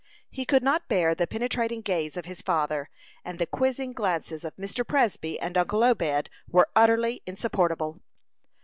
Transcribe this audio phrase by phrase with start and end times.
[0.31, 2.89] He could not bear the penetrating gaze of his father,
[3.23, 4.83] and the quizzing glances of Mr.
[4.83, 8.01] Presby and uncle Obed were utterly insupportable.